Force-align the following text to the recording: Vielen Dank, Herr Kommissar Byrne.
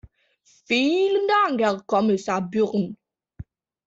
Vielen 0.65 1.27
Dank, 1.27 1.61
Herr 1.61 1.83
Kommissar 1.85 2.41
Byrne. 2.49 2.95